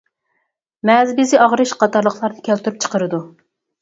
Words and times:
مەزى 0.89 1.13
بېزى 1.19 1.39
ئاغرىش 1.43 1.73
قاتارلىقلارنى 1.83 2.47
كەلتۈرۈپ 2.49 2.81
چىقىرىدۇ. 2.87 3.21